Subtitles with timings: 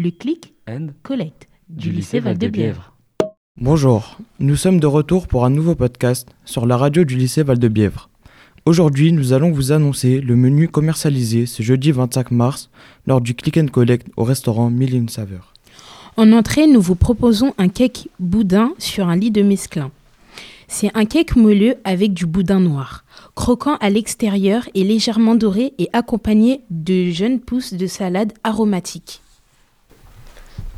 [0.00, 2.94] le clic and collecte du lycée Val-de-Bièvre.
[3.60, 8.08] Bonjour, nous sommes de retour pour un nouveau podcast sur la radio du lycée Val-de-Bièvre.
[8.64, 12.70] Aujourd'hui, nous allons vous annoncer le menu commercialisé ce jeudi 25 mars
[13.06, 15.52] lors du Click and Collect au restaurant Mille et une Saveurs.
[16.16, 19.90] En entrée, nous vous proposons un cake boudin sur un lit de mesclun.
[20.66, 23.04] C'est un cake moelleux avec du boudin noir,
[23.34, 29.20] croquant à l'extérieur et légèrement doré et accompagné de jeunes pousses de salade aromatiques.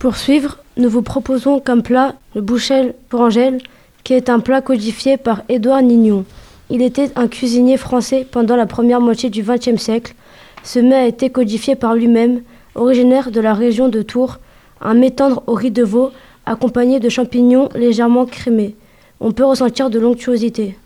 [0.02, 3.58] Pour suivre, nous vous proposons comme plat le bouchel pour Angèle,
[4.02, 6.24] qui est un plat codifié par Édouard Nignon.
[6.70, 10.16] Il était un cuisinier français pendant la première moitié du XXe siècle.
[10.64, 12.42] Ce mets a été codifié par lui-même,
[12.74, 14.40] originaire de la région de Tours,
[14.80, 16.10] un mets tendre au riz de veau
[16.46, 18.74] accompagné de champignons légèrement crémés.
[19.20, 20.76] On peut ressentir de l'onctuosité.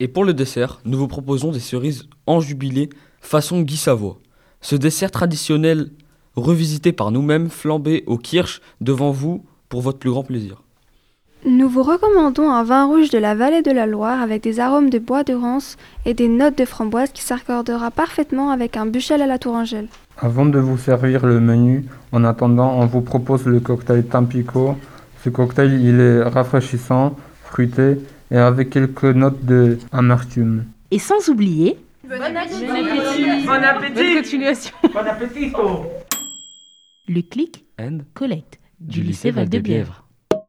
[0.00, 2.88] Et pour le dessert, nous vous proposons des cerises enjubilées
[3.20, 4.16] façon Guy Savoie.
[4.62, 5.90] Ce dessert traditionnel
[6.36, 10.62] revisité par nous-mêmes, flambé au kirsch devant vous pour votre plus grand plaisir.
[11.46, 14.88] Nous vous recommandons un vin rouge de la vallée de la Loire avec des arômes
[14.88, 19.20] de bois de rance et des notes de framboise qui s'accordera parfaitement avec un buchel
[19.20, 19.88] à la tourangelle.
[20.16, 24.76] Avant de vous servir le menu, en attendant, on vous propose le cocktail Tampico.
[25.22, 27.14] Ce cocktail, il est rafraîchissant,
[27.44, 27.98] fruité
[28.30, 30.64] et avec quelques notes de amertume.
[30.90, 31.76] Et sans oublier,
[32.08, 32.66] Bon appétit
[33.46, 35.52] Bon appétit bonne continuation, Bon appétit
[37.06, 40.08] le clic And collecte du lycée Val-de-Bièvre.